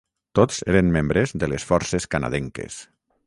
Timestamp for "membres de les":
0.95-1.67